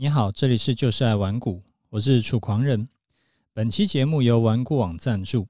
[0.00, 2.88] 你好，这里是就是爱玩股，我是楚狂人。
[3.52, 5.48] 本期节目由玩股网赞助。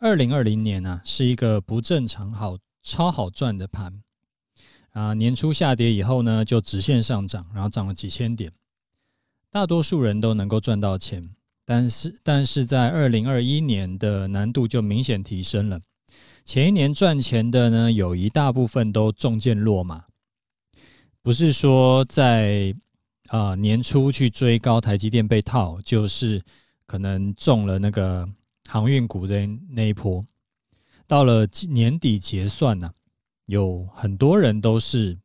[0.00, 4.02] 二零二零年啊，是一个不正常好超好赚的盘
[4.90, 5.14] 啊。
[5.14, 8.50] 年初下跌以后呢，就直线上涨，然后涨了几千点，
[9.48, 11.22] 大多数人都能够赚到钱。
[11.64, 15.80] 但是，但是在二零二一年的难度就明显提升了。
[16.44, 20.06] 前一年赚钱的呢，有一大部分都中箭落马。
[21.22, 22.74] 不是说在、
[23.32, 26.42] 呃、年初去追高台积电被套，就是
[26.84, 28.28] 可能中了那个
[28.68, 30.22] 航运股的那一波。
[31.06, 32.90] 到了年底结算呢、
[33.46, 35.18] 有很多人都是，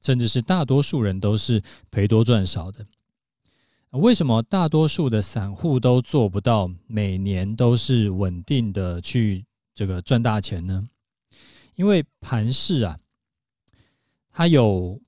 [0.00, 2.86] 甚至是大多数人都是赔多赚少的。
[3.90, 9.44] 为什么大多数的散户都做不到每年都是稳定的去
[9.74, 10.86] 这个赚大钱呢？
[11.74, 12.96] 因为盘势啊，
[14.30, 15.00] 它有。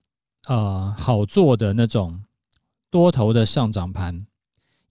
[0.48, 2.20] 呃，好做的那种
[2.92, 4.26] 多头的上涨盘，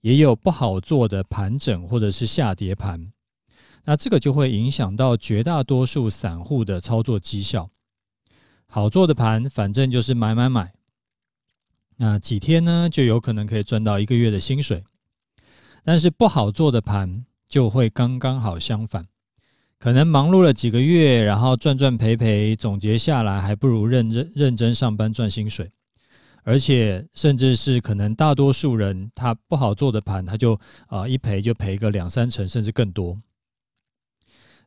[0.02, 3.00] 也有不好做的盘整或者是下跌盘，
[3.86, 7.70] 那这个就会影响到绝大多数散户的操作绩效。
[8.66, 10.74] 好做的盘，反正就是买买买，
[11.98, 14.84] 那几天呢就有可能可以赚到一个月的薪水，
[15.84, 19.06] 但是不好做的盘就会刚刚好相反。
[19.78, 25.72] 可能忙碌了几个月，然后赚赚赔赔，总结下来还不如认真认真上班赚薪水，
[26.44, 33.18] 而且甚至是可能大多数人他不好做的盘，他就啊一赔就赔个两三成，甚至更多。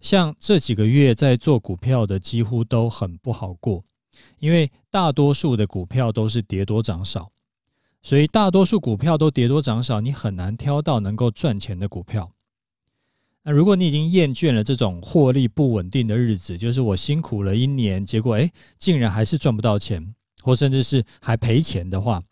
[0.00, 3.82] 像这几个月在做股票的几乎都很不好过，
[4.38, 7.32] 因为大多数的股票都是跌多涨少，
[8.02, 12.30] 所以大多数股票都跌多涨少，你很难挑到能够赚钱的股票。
[13.42, 20.14] 那如果你已经厌倦了这种获利不稳定的日子，就是我辛苦了一年，结果诶竟然还是赚不到钱，
[20.44, 22.22] 或甚至是还赔钱的话，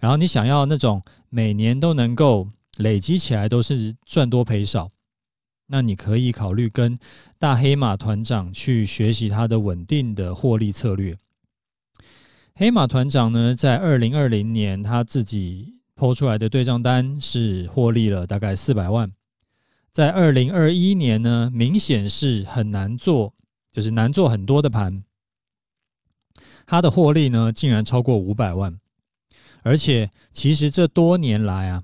[0.00, 4.88] 然后你想要那种每年都能够累积起来都是赚多赔少，
[5.66, 6.98] 那你可以考虑跟
[7.38, 11.14] 大黑马团长去学习他的稳定的获利策略。
[12.54, 19.12] 黑马团长呢，在二零二零年他自己抛出来的对账单是获利了大概四百万。
[19.92, 23.34] 在二零二一年呢，明显是很难做，
[23.70, 25.02] 就是难做很多的盘。
[26.70, 28.78] 他的获利呢，竟然超过五百万，
[29.64, 31.82] 而且其实这多年来啊，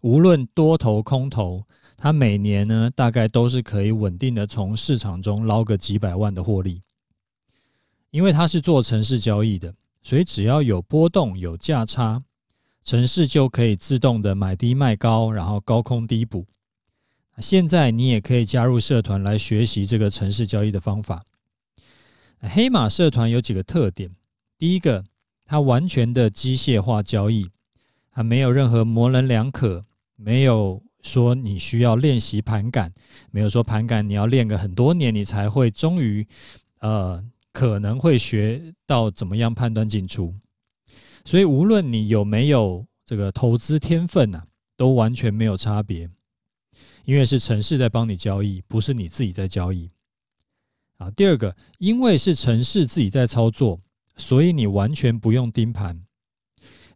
[0.00, 1.62] 无论多头空头，
[1.96, 6.82] 他每年呢，大概都是可以稳定的从市场中捞个几百万的获利。
[8.10, 12.20] 因为他是做城市交易的，所以只要有波动、有价差，
[12.82, 16.44] 城市就可以自动的买低卖高，然后高空低补。
[17.38, 21.22] 现在你也可以加入社团来学习这个城市交易的方法。
[22.40, 24.10] 黑马社团有几个特点：
[24.56, 25.04] 第一个，
[25.44, 27.50] 它完全的机械化交易，
[28.12, 29.84] 它没有任何模棱两可，
[30.16, 32.92] 没有说你需要练习盘感，
[33.30, 36.26] 没有说盘感你要练个很多年你才会终于
[36.80, 40.34] 呃可能会学到怎么样判断进出。
[41.24, 44.42] 所以无论你有没有这个投资天分呐，
[44.76, 46.08] 都完全没有差别。
[47.04, 49.90] 因为是城市在帮你交易，不是你自己在交易。
[50.98, 53.80] 啊，第二个，因为是城市自己在操作，
[54.16, 56.00] 所以你完全不用盯盘。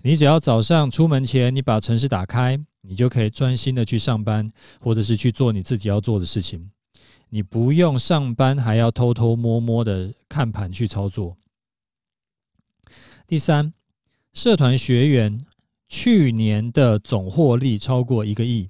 [0.03, 6.69] 你只要早上出门前，你把城市打开，你就可以专心的去上班，或者是去做你自己要做的事情。
[7.31, 11.37] 你不用上班还要偷偷摸摸的看盘去操作。
[13.27, 13.73] 第三，
[14.35, 15.47] 社团学员
[15.89, 18.69] 去年的总获利超过一个亿。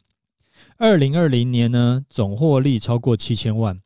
[0.76, 3.81] 二零二零年呢，总获利超过七千万。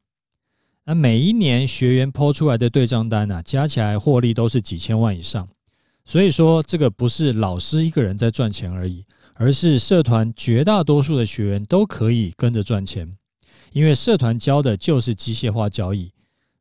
[0.88, 5.46] 那每一年学员抛出来的对账单啊，加起来获利都是几千万以上。
[6.04, 9.04] 所以说，这个不是老师一个人在赚钱而已，
[9.34, 13.12] 而是社团绝大多数的学员都可以跟着赚钱。
[13.72, 16.12] 因为社团教的就是机械化交易，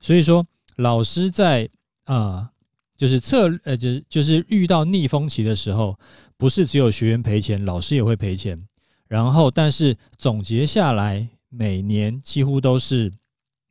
[0.02, 0.44] 所以说
[0.78, 1.70] 老师在
[2.06, 2.50] 啊、
[2.98, 5.98] 就是测呃，就就是遇到逆风期的时候，
[6.36, 8.60] 不是只有学员赔钱，老师也会赔钱。
[9.08, 13.12] 然后，但是总结下来，每年几乎都是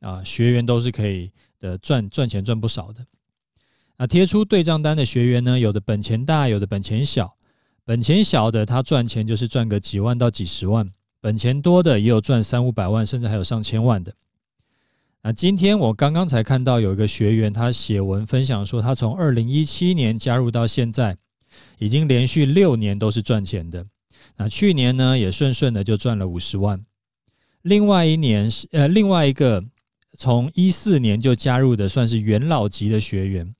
[0.05, 3.03] 啊，学员都是可以的赚赚钱赚不少的。
[3.97, 7.35] 那贴出对账单的学员呢，有的本钱大，有的本钱小。
[7.83, 10.87] 本钱小的他赚钱就是赚个几万到几十万，
[11.19, 14.13] 本钱多的也有赚三五百万，甚至还有上千万的。
[15.23, 21.17] 那今天我刚刚才看到有一个学员，他写文分享说，他从二零一七年加入到现在，
[21.79, 23.83] 已经连续六年都是赚钱的。
[24.37, 26.85] 那去年呢，也顺顺的就赚了五十万。
[27.63, 29.63] 另外一年是呃，另外一个
[30.17, 33.53] 从一四年就加入的，算是元老级的学员。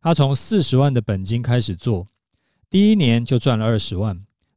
[0.00, 2.06] 他从四十万的本金开始做，
[2.68, 4.16] 第一年就赚了二十万，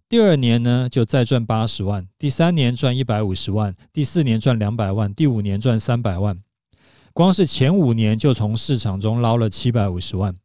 [0.09, 6.38] 第二年呢就再赚八十万，第三年赚一百五十万，第四年赚两百万，第五年赚三百万。
[7.13, 10.35] 光是前五年就从市场中捞了七百五十万，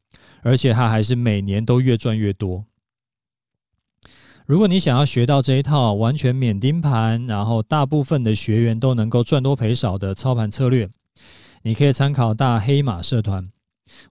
[0.42, 2.64] 而且他还是每年都越赚越多。
[4.46, 10.88] 如果你想要学到这一套完全免盯盘，然后大部分的学员都能够赚多赔少的操盘策略，
[11.62, 13.48] 你可以参考大黑马社团。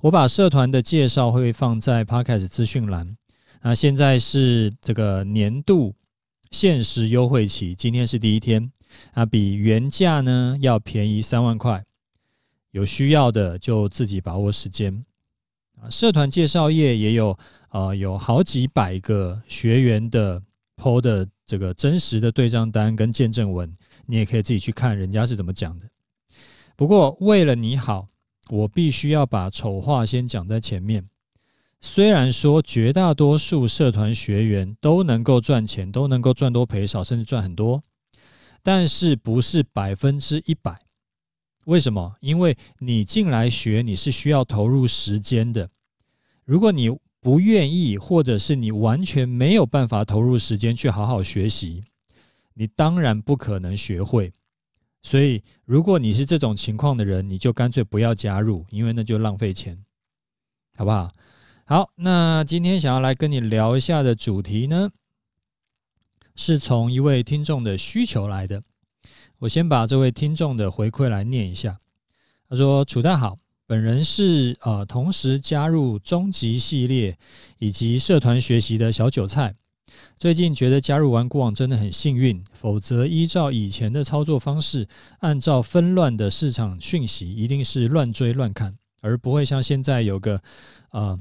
[0.01, 3.18] 我把社团的介绍会放在 Podcast 资讯栏。
[3.62, 5.94] 那现在是这个年度
[6.50, 8.72] 限时优惠期，今天是第一天，
[9.13, 11.84] 那比原价呢要便宜三万块，
[12.72, 15.04] 有需要的就自己把握时间。
[15.81, 17.38] 啊，社团介绍页也有，
[17.71, 20.41] 呃，有好几百个学员的
[20.77, 23.73] PO 的这个真实的对账单跟见证文，
[24.06, 25.85] 你也可以自己去看人家是怎么讲的。
[26.75, 28.07] 不过为了你好，
[28.50, 31.07] 我必须要把丑话先讲在前面。
[31.79, 37.81] 虽然说绝大多数社团学员都能够赚钱，都能够赚多赔少，甚至赚很多，
[38.62, 40.77] 但是不是百分之一百？
[41.65, 42.15] 为什么？
[42.19, 45.69] 因为你进来学，你是需要投入时间的。
[46.44, 46.89] 如果你
[47.21, 51.83] 不愿意，或者是你完全没有办法投入时间去好好学习，
[52.56, 54.33] 你当然不可能学会。
[55.03, 59.83] 所以，如果你是这种情况的人，你就干脆不要加入，因为那就浪费钱，
[60.75, 61.12] 好不好？
[61.65, 64.89] 好，那今天想要来跟你聊一下的主题呢，
[66.35, 68.63] 是从一位听众的需求来的。
[69.39, 71.77] 我先把这位听众的回馈来念一下。
[72.50, 73.39] 他说：“楚大好，
[73.71, 77.18] 本人是呃同时加入终极系列
[77.57, 79.56] 以及社团学习的小韭菜。
[80.18, 84.85] 最近觉得加入完股网真的很幸运，否则依照以前的操作方式，
[85.19, 90.41] 按照纷乱的市场讯息，一定是乱追乱砍，而不会像现在有个
[90.91, 91.17] 呃。”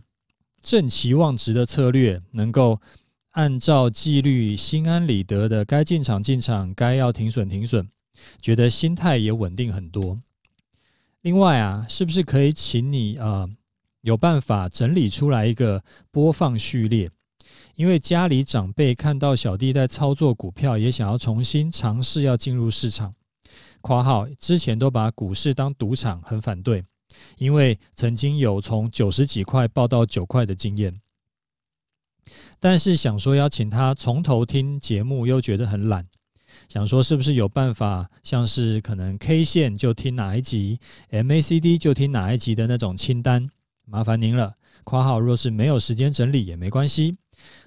[0.60, 2.80] 正期望值的策略，能够
[3.30, 7.88] 按照纪律心安理得的该进场进场，该要停损停损，
[8.42, 10.20] 觉得心态也稳定很多。
[11.22, 13.50] 另外啊，是不是可以请你啊、呃、
[14.00, 17.10] 有办法整理出来一个播放序列？
[17.74, 23.12] 因为家里长辈看到小弟在操作股票，也想要重新尝试要进入市场。
[23.80, 26.84] 括号之前都把股市当赌场，很反对。
[27.36, 30.98] 因为曾经有从九十几块报到九块的经验，
[32.58, 36.06] 但是想说要请他从头听节目，又觉得很懒。
[36.68, 40.78] 想说是不是有办法，像是可能 K 线就听哪一集
[41.10, 43.48] ，MACD 就听哪一集的那种清单？
[43.84, 44.54] 麻烦您了。
[44.84, 47.16] 括号若是没有时间整理也没关系。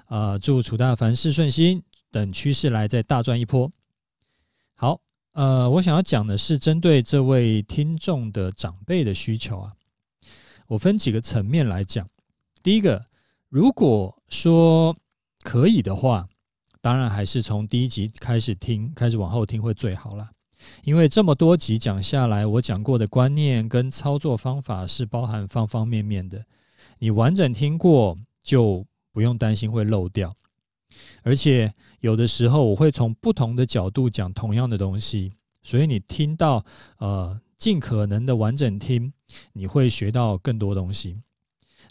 [0.07, 1.81] 呃，祝楚大凡事顺心，
[2.11, 3.71] 等趋势来再大赚一波。
[4.75, 4.99] 好。
[5.33, 9.73] 呃，我想要讲的是针对这位听众的长辈的需求啊，
[10.67, 12.07] 我分几个层面来讲。
[12.61, 13.03] 第一个，
[13.49, 14.95] 如果说
[15.41, 16.29] 可以的话，
[16.83, 20.29] 当然还是从第一集开始听，开始往后听会最好啦。
[20.83, 26.45] 因为这么多集讲下来，我讲过的观念跟操作方法是包含方方面面的，
[26.99, 30.35] 你完整听过就不用担心会漏掉。
[31.21, 35.31] 而且有的时候我会从不同的角度讲同样的东西，
[35.61, 36.65] 所以你听到
[36.97, 39.13] 呃尽可能的完整听，
[39.53, 41.17] 你会学到更多东西。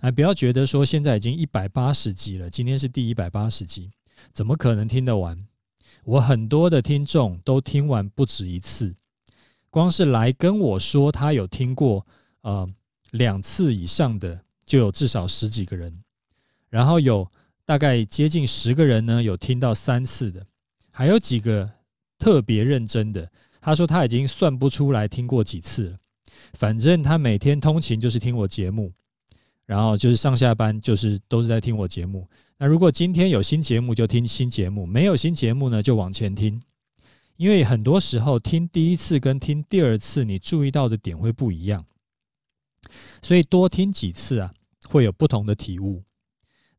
[0.01, 3.91] 哎，不要觉得说现在已经一百八十集了，今天是第一百八十集，
[4.33, 5.47] 怎么可能听得完？
[6.05, 8.95] 我很多的听众都听完不止一次，
[9.71, 12.07] 光是来跟我说他有听过
[12.43, 12.69] 呃
[13.13, 16.03] 两次以上的，就有至少十几个人，
[16.69, 17.29] 然后有。
[17.65, 20.45] 大概接近十个人呢，有听到三次的，
[20.91, 21.71] 还有几个
[22.19, 23.31] 特别认真的。
[23.61, 25.97] 他说他已经算不出来听过几次了，
[26.55, 28.93] 反正他每天通勤就是听我节目，
[29.65, 32.29] 然后就是上下班就是都是在听我节目。
[32.63, 36.63] 那如果今天有新节目就听新节目，没有新节目呢就往前听，
[37.37, 41.85] 因为很多时候听第一次跟听第二次，你注意到的点会不一样，
[43.21, 44.55] 所以多听几次啊，
[44.89, 46.05] 会有不同的体悟。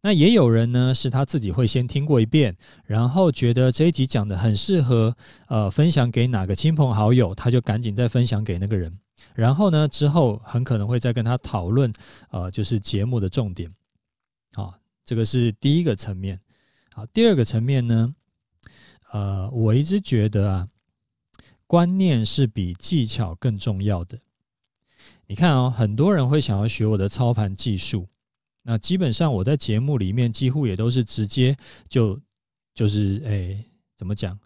[0.01, 5.13] 那也有人呢，是他自己会先听过一遍，然后觉得这一集讲的很适合，
[5.49, 8.89] 呃，分享给哪个亲朋好友，他就赶紧再分享给那个人。
[9.35, 11.91] 然后呢，之后很可能会再跟他讨论，
[12.29, 13.69] 呃，就是节目的重点。
[14.53, 14.73] 好，
[15.05, 16.39] 这个是第一个层面。
[16.91, 18.13] 好，第二个层面呢，
[19.11, 20.69] 呃，我一直觉得啊，
[21.65, 24.19] 观念是比技巧更重要的。
[25.25, 28.07] 你看哦，很多人会想要学我的操盘技术。
[28.61, 31.57] 那基本上我在节目里面几乎也都是直接
[31.89, 32.19] 就
[32.73, 33.65] 就是诶
[33.97, 34.39] 怎么讲？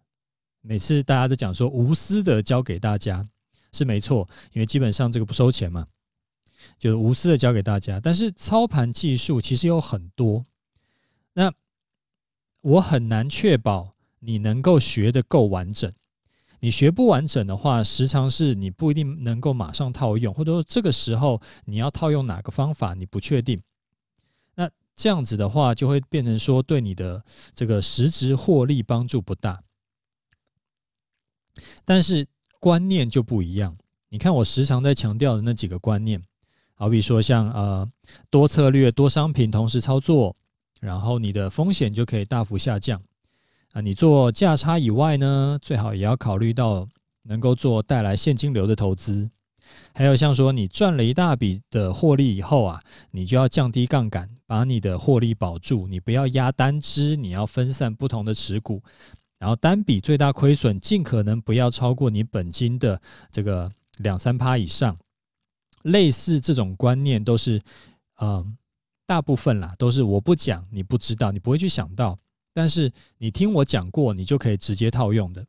[0.62, 3.28] 每次大家都讲说无私的教给大家
[3.72, 5.86] 是没错，因为基本上这个不收钱嘛，
[6.78, 8.00] 就是无私的教给大家。
[8.00, 10.46] 但是操盘技术其实有很多，
[11.34, 11.54] 那
[12.62, 15.92] 我很难确保你能够学得够完整。
[16.60, 23.62] 你学不完整的话，时常是你不一定能够马上套用，或者说这个时候你要套用哪个方法，你不确定。
[24.56, 27.24] 那这样子的话，就会变成说对你的
[27.54, 29.62] 这个实质获利帮助不大。
[31.86, 32.28] 但是
[32.60, 33.78] 观念就不一样。
[34.10, 36.24] 你看我时常在强调的那几个观念，
[36.79, 37.89] 好比说像呃
[38.29, 40.36] 多策略、多商品同时操作，
[40.79, 43.01] 然后你的风险就可以大幅下降。
[43.74, 46.88] 啊，你做价差以外呢，最好也要考虑到
[47.24, 49.27] 能够做带来现金流的投资。
[49.93, 52.79] 还有像说你赚了一大笔的获利以后啊，
[53.12, 55.88] 你就要降低杠杆，把你的获利保住。
[55.88, 58.81] 你不要压单支，你要分散不同的持股，
[59.39, 64.96] 然后单笔最大亏损尽可能不要超过你本金的这个两三趴以上。
[65.88, 67.62] 类似这种观念都是，
[68.22, 68.58] 嗯，
[69.06, 72.17] 大部分啦都是我不讲你不知道，你不会去想到。
[72.53, 75.46] 但是你听我讲过，你就可以直接套用的。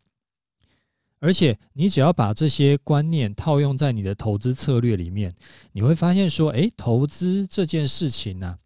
[1.21, 5.35] 而且你只要把这些观念套用在你的投资策略里面，
[5.73, 8.59] 你会发现说，诶，投资这件事情呢，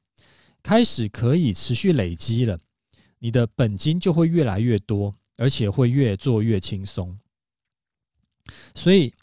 [0.63, 2.59] 开始可以持续累积了，
[3.21, 7.19] 你的本金就会越来越多，而且会越做越轻松。
[8.75, 9.15] 所以，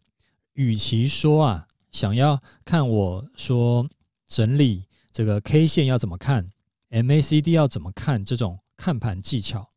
[0.54, 3.88] 与其说啊，想要看我说
[4.28, 6.50] 整理这个 K 线要怎么看
[6.90, 8.60] ，MACD 要怎么看这种。
[8.82, 9.68] 看盘技巧，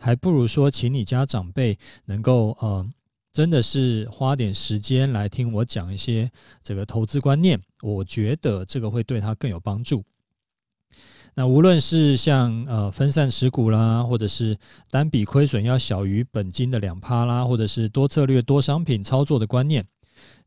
[0.00, 2.84] 还不如说，请你家长辈能够呃，
[3.32, 6.28] 真的是花点时间来听我讲一些
[6.60, 10.02] 这个投资观念，我觉得这个会对他更有帮助。
[11.34, 14.58] 那无论是像呃分散持股啦，或者是
[14.90, 19.86] 单笔亏损要小于本金的两趴啦，或者是多策略多商品操作的观念，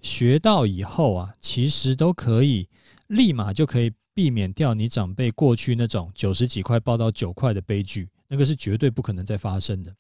[0.02, 2.68] 学到以后啊，其实都可以
[3.08, 3.92] 立马就可以。
[4.16, 9.94] 避免掉你长辈过去那种九十几块抱到九块的悲剧，那个是绝对不可能再发生的。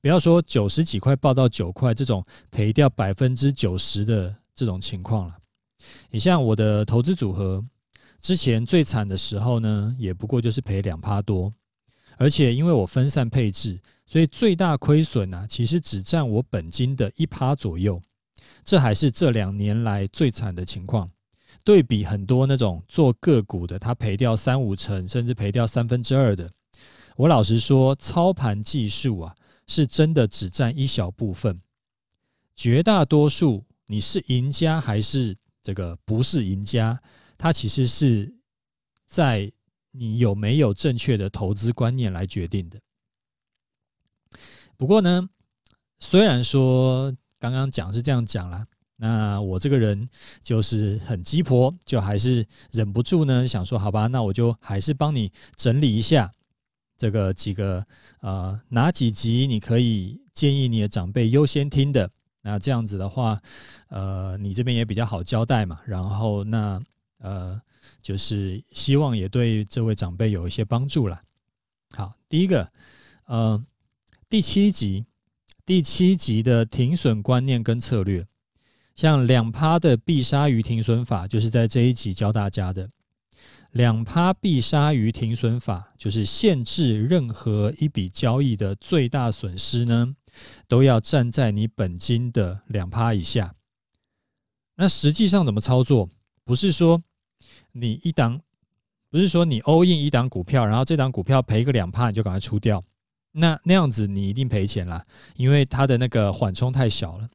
[0.00, 5.36] 不要说九十几块抱到九块这种赔掉百分之九十的这种情况了。
[6.08, 7.64] 你像我的投资组合，
[8.20, 11.52] 之前最惨的时候呢，也不过就是赔两趴多，
[12.16, 13.76] 而且因为我分散配置，
[14.06, 18.00] 所以最大亏损呢，其实只占我本金的一趴左右。
[18.64, 21.10] 这还是这两年来最惨的情况。
[21.64, 26.50] 对比很多那种做个股的，他赔掉三五成，甚至赔掉三分之二的。
[27.16, 29.34] 我老实说，操盘技术啊，
[29.66, 31.58] 是真的只占一小部分。
[32.54, 37.00] 绝大多数，你是赢家还是这个不是赢家，
[37.38, 38.34] 它其实是
[39.06, 39.50] 在
[39.92, 42.78] 你有没有正确的投资观念来决定的。
[44.76, 45.28] 不过呢，
[45.98, 47.16] 虽然说
[47.52, 48.66] 刚刚讲是这样讲啦。
[48.96, 50.08] 那我这个人
[50.42, 56.32] 就是很鸡婆，就还是忍不住呢，想说好吧，那我就还是帮你整理一下
[56.96, 57.84] 这个几个
[58.20, 62.08] 呃哪几集你可以建议你的长辈优先听的。
[62.42, 63.40] 那这样子的话，
[63.88, 65.80] 呃，你这边也比较好交代嘛。
[65.86, 66.80] 然后那
[67.18, 67.60] 呃，
[68.00, 71.20] 就是希望也对这位长辈有一些帮助啦。
[71.96, 72.68] 好，第一个，
[73.26, 73.62] 呃，
[74.28, 75.04] 第七集，
[75.66, 78.26] 第七集的停损观念跟策略。
[78.94, 82.90] 像两趴的必杀鱼停损法，就是在这一集教大家的。
[83.70, 90.14] 两趴必杀鱼停损法，就是限制任何一笔交易的最大损失呢，
[90.68, 93.54] 都要站在你本金的两趴以下。
[94.76, 96.10] 那实际上怎么操作？
[96.44, 97.02] 不是说
[97.72, 98.38] 你一档，
[99.08, 102.84] 不是说你 all in 一档股票，然后这档股票赔个两趴，你就赶快出掉。
[103.36, 105.02] 那那样子你一定赔钱啦，
[105.34, 107.28] 因为它的那个缓冲太小了。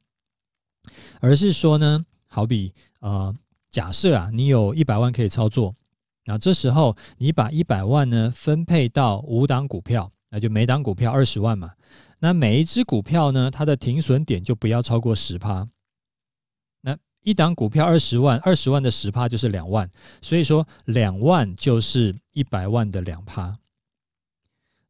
[1.20, 3.34] 而是说呢，好比呃，
[3.70, 5.74] 假设啊，你有一百万可以操作，
[6.24, 11.70] 那这时候你把一百万呢分配到五档股票，那就每档股票二十万嘛。
[12.18, 15.68] 那每一只股票呢，它的停损点就不要超过十趴。
[16.80, 19.88] 那一档股票二十万，二十万的十趴就是两万，
[20.22, 23.56] 所以说两万就是一百万的两趴。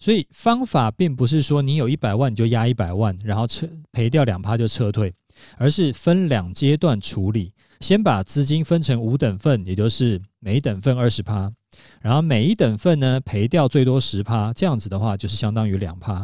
[0.00, 5.14] 所以方法并不是说你有一百万你就压一百万，然后撤赔掉两趴就撤退。
[5.56, 11.50] 而是分两阶段处理，先把资金分成五等份，也就是每等份二十趴，
[12.02, 16.22] 然后每一等份呢赔掉最多十趴，这样子的话就是相当于两趴，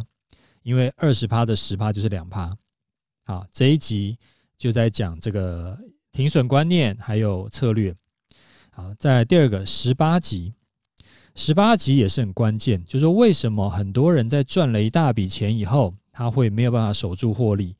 [0.62, 2.54] 因为二十趴的十趴就是两趴。
[3.24, 4.18] 好，这一集
[4.58, 5.78] 就在讲这个
[6.12, 7.96] 停损观念还有策略。
[8.70, 10.52] 好，在第二个十八集，
[11.36, 17.76] 十八集也是很关键，就是说为什么很多人在赚了一大笔钱以后，他会没有办法守住获利。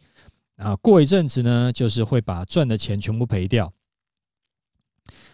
[0.56, 3.72] 啊，过一阵子呢，就是会把赚的钱全部赔掉，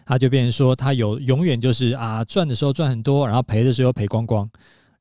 [0.06, 4.48] 他就变成说，他有永远就是啊，赚的时候赚很多，然后赔的时候赔光光，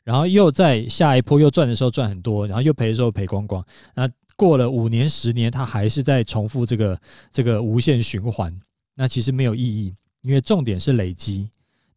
[0.03, 3.65] 然后又在下一波又赚的时候赚很多，然后又赔的时候赔光光。
[3.95, 6.99] 那过了五年、十年，他还是在重复这个
[7.31, 8.55] 这个无限循环。
[8.95, 11.49] 那其实没有意义，因为重点是累积。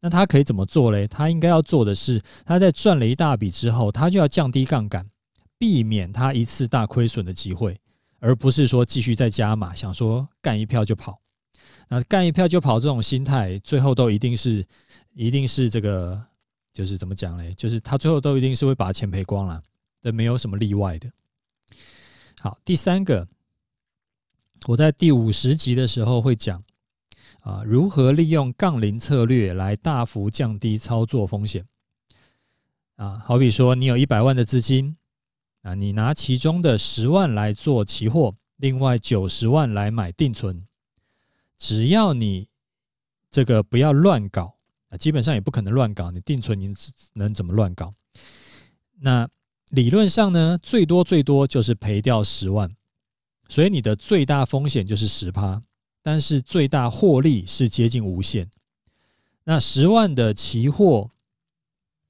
[0.04, 1.06] 那他可以怎么做嘞？
[1.06, 5.06] 他应该要做的是，他在赚了一大笔之后，他就要降低杠杆，
[5.56, 7.74] 避免他一次大亏损的机会，
[8.18, 11.18] 而不是说继续再加码，想说干一票就跑。
[11.88, 14.62] 那干一票就跑这种心态，最后都一定是，
[15.14, 16.22] 一定是这个，
[16.74, 17.54] 就是怎么讲嘞？
[17.54, 19.62] 就是他最后都一定是会把钱赔光了，
[20.02, 21.10] 这没有什么例外的。
[22.42, 23.26] 好，第三个，
[24.66, 26.62] 我在第五十集的时候会讲
[27.44, 31.64] 啊，如何利用杠铃策略来大幅降低操作风险。
[32.96, 34.96] 啊，好比说你有一百万的资金，
[35.60, 40.66] 啊，你拿其中的十万来做期货，另外九十万来买定存。
[41.58, 42.48] 只要你
[43.30, 44.54] 这个不要乱搞
[44.88, 46.10] 啊，基本上也不可能乱搞。
[46.10, 46.72] 你定存你
[47.12, 47.92] 能怎么乱搞？
[49.00, 49.28] 那
[49.68, 52.74] 理论上呢，最多最多就是赔掉十万，
[53.48, 55.60] 所以你的最大风险就是十趴，
[56.04, 58.48] 但是最大获利是接近无限。
[59.42, 61.10] 那十万的期货，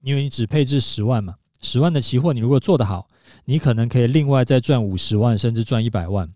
[0.03, 3.09] 因为你只配置十万嘛，十万的期货你如果做得好，
[3.47, 6.31] 你可能可以另外再赚五十万，甚至赚一百万。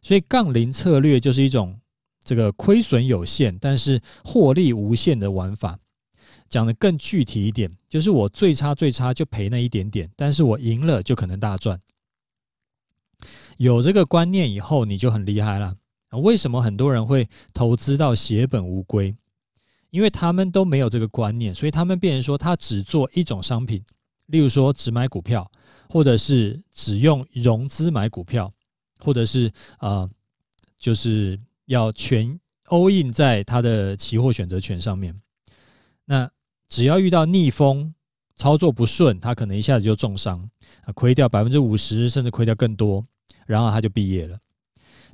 [0.00, 1.78] 所以杠铃策略就是一种。
[2.24, 5.76] 这个亏损有限，但是获利无限的玩法，
[6.48, 11.80] 讲得更具体一点，就是我最差最差就赔那一点点，但是我赢了就可能大赚。
[13.56, 15.74] 有这个观念以后，你就很厉害了。
[16.20, 19.14] 为什么很多人会投资到血本无归？
[19.90, 23.84] 因为他们都没有这个观念，所以他们变成说他只做一种商品，
[24.26, 25.50] 例如说只买股票，
[25.88, 28.52] 或者是只用融资买股票，
[29.00, 30.08] 或者是啊、
[30.78, 31.38] 就是。
[31.66, 35.18] 要全 all in 在他的期货选择权上面，
[36.04, 36.28] 那
[36.68, 37.94] 只要遇到逆风，
[38.36, 40.50] 操作不顺，他可能一下子就重伤，
[40.84, 43.02] 啊，亏掉百分之五十，甚至亏掉更多，
[43.46, 44.38] 然后他就毕业了。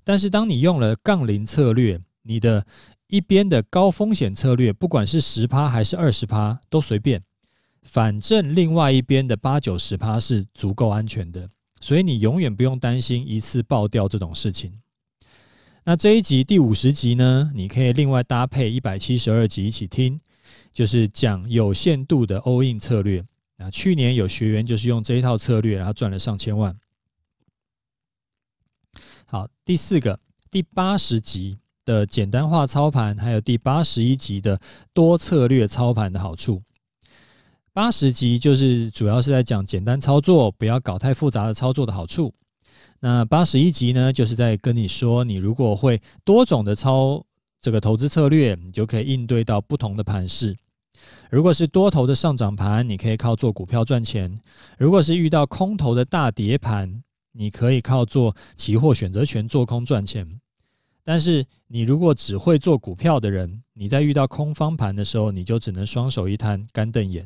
[0.08, 2.64] 但是当你用了杠铃策略，你的
[3.08, 7.22] 一边的高风险策略，不管是十趴还是二十趴，都随便，
[7.82, 11.50] 反正另外一边的八九十趴是足够安全的，
[11.82, 14.72] 所以你永远不用担心一次爆掉这种事情。
[15.84, 20.18] 那这一集第五十集呢，你可以另外搭配一百七十二集一起听，
[20.72, 23.22] 就是讲有限度的 all in 策略。
[23.58, 26.74] 啊，去年有学员就是用这一套策略，然后赚了上千万。
[29.30, 30.18] 好，第四个
[30.50, 34.58] 第八十集的简单化操盘，还有第八十一集的
[34.94, 36.62] 多策略操盘的好处。
[37.74, 42.32] 八十集就是主要是在讲简单操作，不要搞太复杂的操作的好处。
[43.00, 47.22] 那八十一集呢，就是在跟你说，你如果会多种的操
[47.60, 50.56] 这个投资策略，你就可以应对到不同的盘势。
[51.30, 54.34] 如果是多头的上涨盘，你可以靠做股票赚钱；
[54.78, 57.02] 如果是遇到空头的大跌盘，
[57.38, 60.28] 你可以靠做期货选择权做空赚钱。
[61.04, 67.24] 但是你如果只会做股票的人，你在遇到空方盘的时候，你就只能双手一摊，干瞪眼，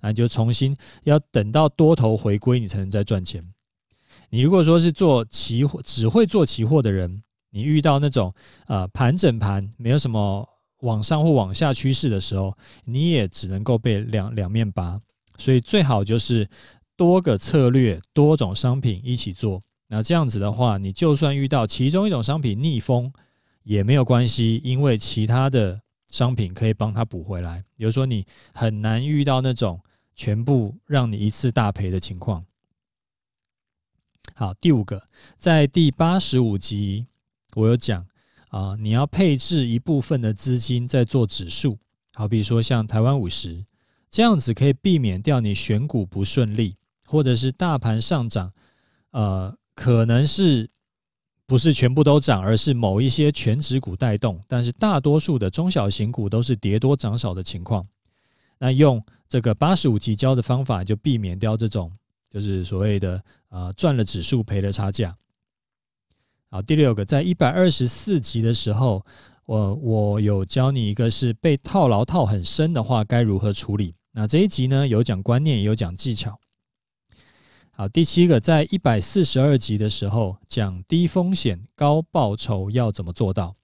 [0.00, 3.42] 那你就重新要等到多头回归，你才能再赚钱。
[4.30, 8.34] 你如果说是做期货，只会做期货的人，你遇到那种
[8.66, 10.46] 呃盘整盘，没有什么
[10.80, 12.52] 往上或往下趋势的时候，
[12.84, 15.00] 你也只能够被两两面拔。
[15.38, 16.46] 所以最好就是
[17.02, 19.60] 多个策略、多种商品一起做。
[19.88, 23.12] 那这样子的话，你就算遇到其中一种商品逆风
[23.64, 27.64] 也没有关系，因为其他的商品可以帮他补回来。
[27.76, 29.80] 比如说，你很难遇到那种
[30.14, 32.44] 全部让你一次大赔的情况。
[34.32, 35.02] 好，第五个，
[35.38, 37.04] 在第八十五集，
[37.56, 38.06] 我有讲
[38.50, 41.76] 啊，你要配置一部分的资金在做指数，
[42.14, 43.64] 好比说像台湾五十，
[44.08, 46.76] 这样子可以避免掉你选股不顺利，
[47.12, 48.50] 或者是大盘上涨，
[49.10, 50.66] 呃，可能是
[51.46, 57.86] 不是全部都涨，而是某一些全值股带动，但是大多数的中小型股都是跌多涨少的情况。
[58.56, 61.92] 那用这个八十五级教的方法，就避免掉这种。
[62.30, 65.14] 就是所谓的啊，赚了指数赔了差价。
[66.48, 69.04] 好，第六个，在一百二十四集的时候，
[69.44, 73.94] 我我有教你一个是被套牢套很深的话该如何处理。
[74.12, 76.38] 那这一集呢，有讲观念，也有讲技巧。
[77.82, 83.56] 好，第七个，在一百四十二集的时候讲低风险高报酬要怎么做到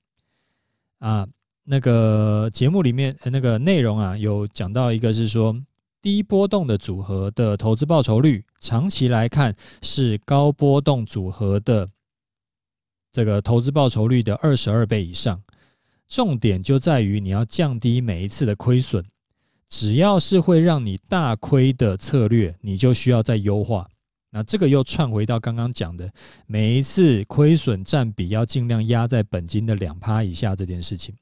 [0.98, 1.24] 啊？
[1.62, 5.56] 那个节目里面那个内容啊，有讲到一个是说。
[6.02, 11.88] 低波动的组合的投资报酬率，长期来看是高波动组合的
[13.12, 15.40] 这个投资报酬率的二十二倍以上。
[16.08, 19.04] 重点就在于你要降低每一次的亏损，
[19.68, 23.88] 只要是会让你大亏的策略，你就需要再优化。
[24.30, 26.12] 那这个又串回到刚刚讲的，
[26.46, 31.14] 每一次亏损占比要尽量压在本金的两趴以下这件事情。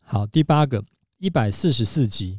[0.00, 0.84] 好，第八个
[1.18, 2.38] 一百四十四集，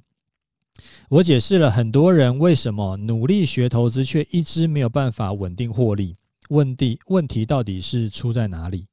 [1.09, 6.15] 我解释了很多人为什么努力学投资却一直没有办法稳定获利。
[6.49, 8.85] 问题问题到底是出在哪里？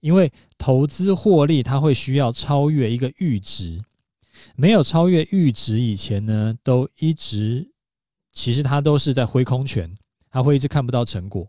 [0.00, 3.82] 因为投资获利，它会需要超越一个阈值，
[4.54, 7.68] 没有超越阈值以前呢，都一直
[8.36, 9.90] 其实它都是在挥空拳，
[10.30, 11.48] 它会一直看不到成果。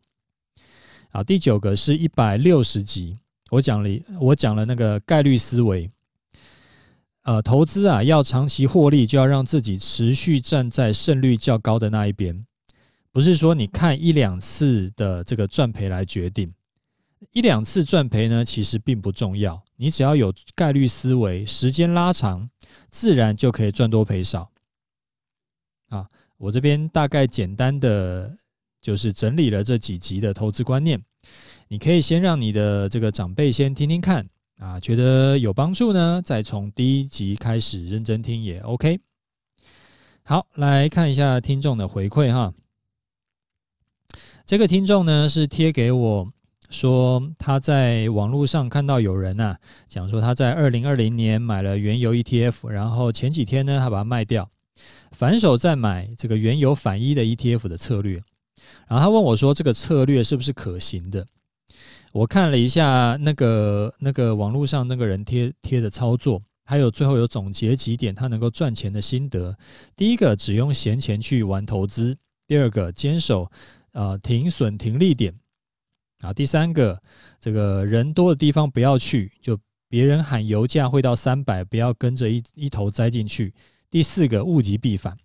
[1.11, 3.17] 好，第九个是一百六十集，
[3.51, 3.89] 我讲了
[4.21, 5.91] 我讲了那个概率思维。
[7.23, 12.45] 呃，投资啊，要长期获利，就要让自己持续站在胜率较高的那一边，
[13.11, 16.53] 不是说你看一两次的这个赚赔来决定。
[17.33, 22.49] 一两次赚赔呢，其实并不重要，你只要有概率思维，时间拉长，
[22.89, 24.49] 自然就可以赚多赔少。
[25.89, 28.31] 啊，我这边大概简单的
[28.81, 31.01] 就是整理了这几集的投资观念，
[31.67, 34.27] 你可以先让你的这个长辈先听听看。
[34.59, 38.99] 啊，觉得有帮助呢，再从第一集开始认真听也 OK。
[40.23, 42.51] 好，来看一下听众的回馈哈。
[44.47, 46.27] 这个听众呢是贴给我
[46.71, 49.55] 说，他在网络上看到有人啊
[49.87, 54.49] 讲说他在二零二零年买了原油 ETF，然后前几天呢他把它卖掉，
[55.11, 58.21] 反手再买这个原油反一的 ETF 的策略。
[58.87, 61.25] 然后他问我说，这个策略是不是可行的？
[62.13, 69.55] 我看了一下那个那个网络上那个人贴贴的操作，还有最后有总结几点他能够赚钱的心得。
[69.95, 72.13] 第一个，只用闲钱去玩投资；
[72.47, 73.49] 第二个，坚守
[73.91, 75.33] 呃停损停利点
[76.21, 76.99] 啊；第三个，
[77.39, 83.51] 这个人多的地方不要去，就别人喊油价会到三百，不要跟着一一头栽进去；
[83.89, 85.17] 第四个，物极必反。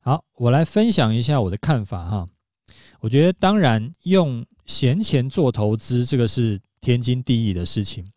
[0.00, 2.28] 好，我来分享一下我的看法哈。
[3.00, 4.44] 我觉得当然用。
[4.66, 8.10] 闲钱做投资，这个是天经地义的事情，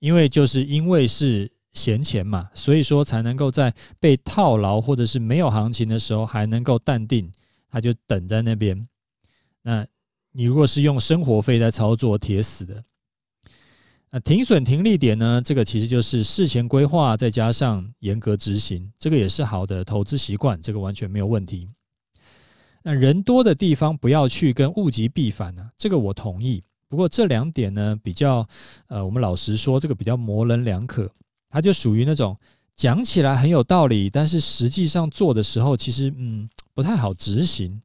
[0.00, 7.32] 因为就是因为是闲钱嘛，所以说才能够在被套牢或者是没有行情的时候还能够淡定，
[7.70, 8.86] 他就等在那边。
[9.62, 9.86] 那
[10.32, 12.84] 你如果是用生活费在操作，铁死的。
[14.14, 15.40] 那停损停利点呢？
[15.42, 21.66] 这个其实就是事前规划再加上严格执行，这个也是好的投资习惯，这个完全没有问题。
[22.82, 25.70] 那人多的地方不要去，跟物极必反呢、啊？
[25.78, 26.62] 这个我同意。
[26.88, 28.46] 不过这两点呢，比较
[28.88, 31.10] 呃，我们老实说，这个比较模棱两可。
[31.48, 32.36] 它就属于那种
[32.76, 37.80] 讲起来很有道理，但是实际上做的时候，其实嗯不太好执行。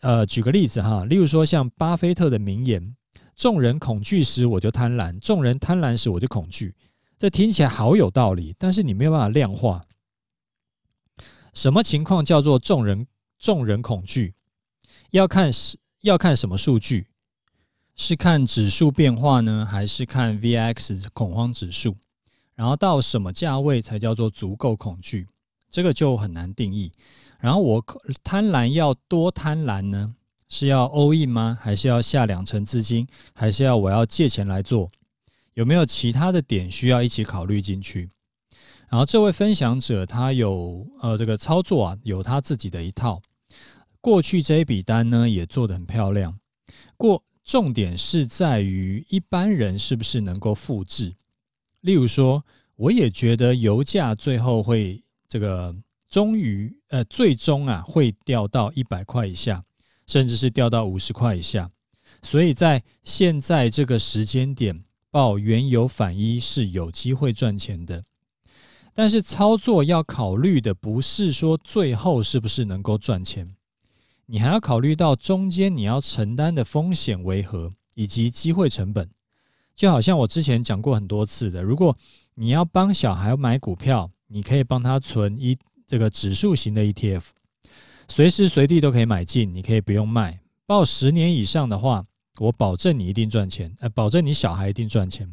[0.00, 2.94] 呃，举个例子哈，例如说像巴菲特的名言
[3.34, 6.74] ：“众人恐惧时我就贪婪，众人贪婪时我就恐惧。”
[7.18, 9.84] 这听起来好有道理，但是你没有办法量化。
[11.54, 13.06] 什么情况叫做众人？
[13.38, 14.34] 众人恐惧，
[15.10, 17.06] 要看是要看什么数据？
[17.94, 21.96] 是看指数变化呢，还是看 VIX 恐慌指数？
[22.54, 25.26] 然后到什么价位才叫做足够恐惧？
[25.70, 26.90] 这个就很难定义。
[27.38, 27.84] 然后我
[28.24, 30.14] 贪婪要多贪婪呢？
[30.52, 31.56] 是要 all in 吗？
[31.58, 33.06] 还是要下两成资金？
[33.32, 34.86] 还是要我要借钱来做？
[35.54, 38.10] 有没有其他的点需要一起考虑进去？
[38.90, 43.18] 然后这位分享者他有呃这个操作啊，有他自己的一套。
[44.02, 46.38] 过去这一笔单呢，也做得很漂亮。
[46.98, 51.14] 过重点是在于一般人是不是能够复制。
[51.80, 52.44] 例如说，
[52.76, 55.74] 我也觉得油价最后会这个
[56.10, 59.62] 终于呃最终啊会掉到一百块以下，
[60.06, 61.70] 甚至是掉到五十块以下。
[62.22, 68.02] 所以在现在这个时间点，报原油反一是有机会赚钱的。
[68.94, 73.48] 但是操作要考虑的不是说最后是不是能够赚钱。
[74.26, 79.08] 你还要考虑到中间你要承担的风险为何，以及机会成本。
[79.74, 81.96] 就好像我之前讲过很多次的，如果
[82.34, 87.22] 你要帮小孩买股票，你可以帮他存一这个指数型的 ETF，
[88.08, 90.40] 随时随地都可以买进，你可以不用卖。
[90.66, 92.04] 抱十年以上的话，
[92.38, 95.30] 我保证你一定赚钱，呃，保证你小孩一定赚钱。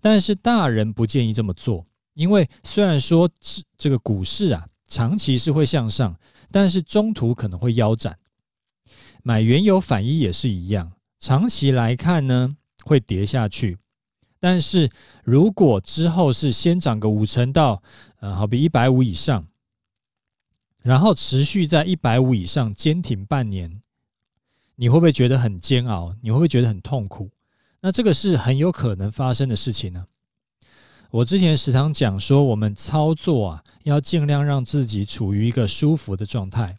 [0.00, 6.14] 但是大人不建议这么做，因为虽然说这这个股市啊，长期是会向上。
[6.50, 8.16] 但是中途可能会腰斩，
[9.24, 13.76] 买原油反一也是一样，长期来看呢会跌下去。
[14.38, 14.88] 但是
[15.24, 17.82] 如果之后是先涨个五成到
[18.20, 19.44] 呃好比一百五以上，
[20.84, 23.80] 然后持续在一百五以上坚挺半年，
[24.76, 26.14] 你会不会觉得很煎熬？
[26.20, 27.30] 你会不会觉得很痛苦？
[27.80, 30.04] 那这个是很有可能发生的事情呢。
[31.10, 36.76] 我之前时常讲说，我们操作啊，要尽量让自己处于一个舒服的状态。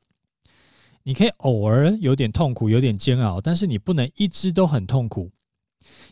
[1.02, 5.32] 你可以偶尔有点痛苦，有点煎熬，但是你不能一直都很痛苦，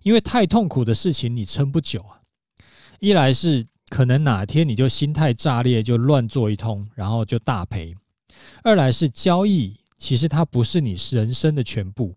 [0.01, 2.21] 因为太痛苦的事情你撑不久啊。
[2.99, 7.93] 一来是可能哪天你就心态炸裂，就乱做一通，然后就大赔；
[8.63, 12.15] 二来是交易，其实它不是你人生的全部，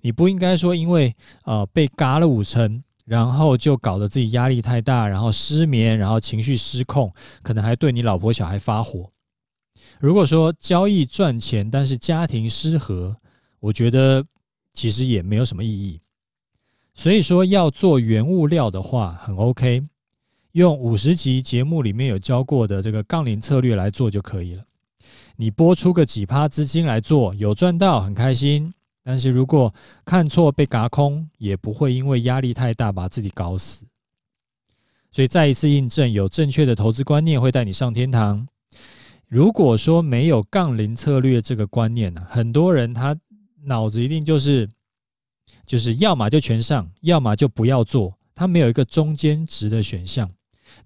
[0.00, 9.06] 你不应该说因为呃被嘎了五成，然后就搞得自己压力太大，然后失眠，然后情绪失控，可能还对你老婆小孩发火。
[10.00, 13.14] 如果说交易赚钱，但是家庭失和，
[13.60, 14.24] 我觉得
[14.72, 16.00] 其实也没有什么意义。
[16.94, 19.82] 所以说要做原物料的话，很 OK，
[20.52, 24.62] 用五十集节目里面有教过的这个杠铃策略来做就可以了。
[25.36, 28.72] 你拨出个几趴资金来做，有赚到很开心。
[29.02, 29.72] 但是如果
[30.04, 33.86] 看错被轧空，也不会因为压力太大把自己搞死。
[35.10, 38.46] 所以再一次印证，有正确的投资观念会带你上天堂。
[39.26, 43.18] 如果说没有杠铃策略这个观念呢，很多人他
[43.64, 44.68] 脑子一定就是，
[45.66, 50.30] 就是要么就全上，要么就不要做，他没有一个中间值的选项。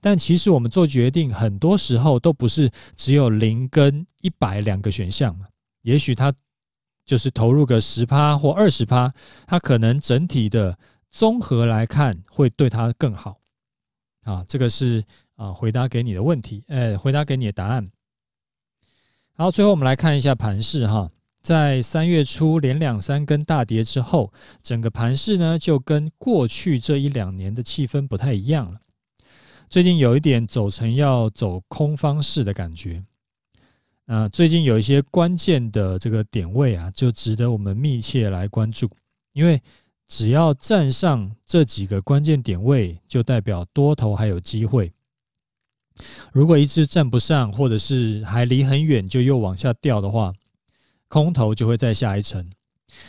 [0.00, 5.46] 但其实我们做决定，很多时候都不是只有零跟一百两个选项嘛，
[5.82, 6.32] 也许他
[7.04, 9.12] 就是投入个十趴或二十趴，
[9.46, 10.76] 他可能整体的
[11.10, 13.38] 综合来看会对他更好。
[14.24, 15.04] 啊，这个是
[15.36, 17.86] 啊回答给你的问题，哎，回答给你的答案。
[19.34, 21.08] 好，最后我们来看一下盘势哈，
[21.42, 28.80] 在三月初连两三根大跌之后，整个盘势呢就跟过去这一两年的气氛不太一样了。
[29.68, 33.02] 最近有一点走成要走空方式的感觉。
[34.06, 38.88] 啊，最近有一些关键的这个点位啊，就值得我们密切来关注，
[39.32, 39.60] 因为
[40.06, 44.92] 只要站上这几个关键点位，就代表多头还有机会。
[46.30, 50.32] 如果一直站不上，或者是还离很远就又往下掉的话，
[51.08, 52.48] 空头就会再下一层。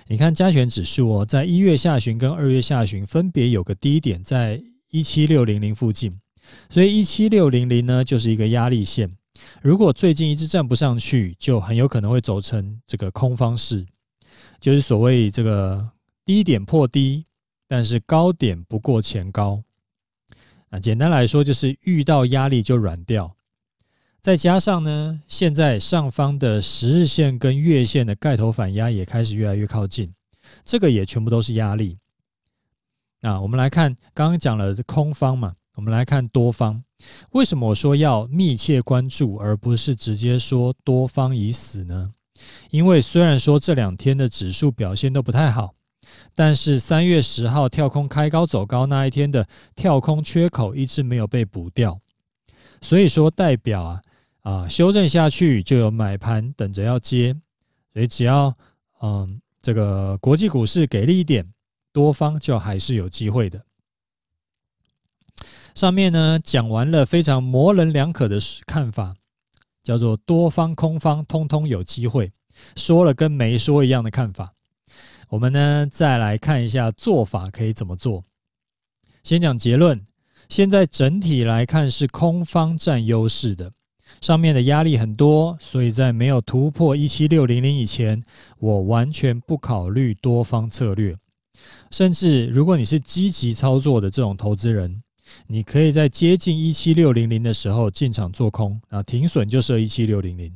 [0.07, 6.19] 你看加权指数哦，在一月下旬跟二月下旬分别有个低点在一七六零零附近，
[6.69, 9.12] 所以一七六零零呢就是一个压力线。
[9.62, 13.86] 如果最近一直站不上去，就很有可能会走成这个空方式，
[14.60, 15.89] 就是所谓这个
[16.25, 17.23] 低点破低，
[17.67, 19.62] 但是高点不过前高。
[20.69, 23.31] 啊，简单来说就是遇到压力就软掉，
[24.19, 30.13] 再加上呢，现在上方的十日线跟月线的盖头反压也开始越来越靠近，
[30.65, 31.97] 这个也全部都是压力。
[33.21, 36.83] 那我们来看，刚刚讲了空方嘛，我们来看多方。
[37.31, 42.11] 为什么我说要密切关注，而不是直接说多方已死呢？
[42.69, 45.73] 因为虽然说这两天的指数表现都不太好。
[46.33, 51.99] 但是三月十号跳空开高走高那一天的跳空缺口一直没有被补掉，
[52.81, 54.01] 所以说代表啊
[54.41, 57.35] 啊修正下去就有买盘等着要接，
[57.91, 58.55] 所以只要
[59.01, 61.45] 嗯这个国际股市给力一点，
[61.91, 63.61] 多方就还是有机会的。
[65.77, 69.15] 上面呢讲完了非常模棱两可的看法，
[69.83, 72.31] 叫做多方空方通通有机会，
[72.75, 74.49] 说了跟没说一样的看法。
[75.29, 78.23] 我们呢，再来看一下做法可以怎么做。
[79.21, 80.03] 先讲结论，
[80.49, 83.71] 现在整体来看是空方占优势的，
[84.19, 88.23] 上面的压力很多，所以在没有突破一七六零零以前，
[88.57, 91.15] 我完全不考虑多方策略。
[91.91, 95.03] 甚至如果你是积极操作的这种投资人，
[95.47, 100.53] 你可以在接近一七六零零的时候进场做空，啊，停损就设一七六零零。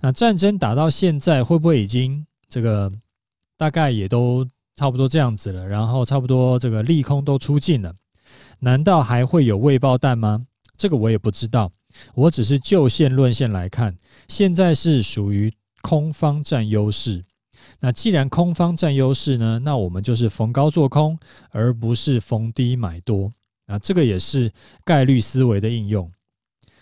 [0.00, 2.92] 那战争打到现在，会不会已经这个？
[3.58, 7.94] 大概也都差不多这样子了，然后差不多这个利空都出尽了，
[8.58, 10.44] 难道还会有未爆弹吗？
[10.76, 11.70] 这个我也不知道，
[12.14, 17.24] 我只是就线论线来看，现在是属于空方占优势。
[17.78, 21.16] 那既然空方占优势呢，那我们就是逢高做空，
[21.50, 23.32] 而不是逢低买多。
[23.66, 24.52] 啊，这个也是
[24.84, 26.10] 概率思维的应用。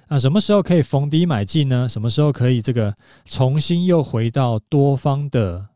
[0.08, 1.88] 那什么时候可以逢低买进呢？
[1.88, 5.68] 什么时候可以这个重新又回到多方的？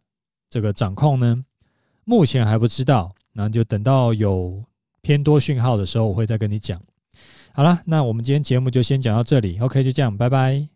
[0.51, 1.45] 这个掌控呢，
[2.05, 4.63] 目前还不知道，那就等到有
[5.03, 6.81] 偏多讯号的时候，我会再跟你讲。
[7.53, 10.74] 好了，那我们今天节目就先讲到这里，OK，就这样，拜拜。